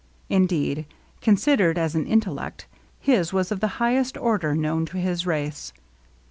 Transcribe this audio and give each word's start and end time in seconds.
Indeed, 0.29 0.87
considered 1.21 1.77
as 1.77 1.93
an 1.93 2.07
intellect, 2.07 2.65
his 2.99 3.31
was 3.33 3.51
of 3.51 3.59
the 3.59 3.67
highest 3.77 4.17
order 4.17 4.55
known 4.55 4.83
to 4.87 4.97
his 4.97 5.27
race. 5.27 5.73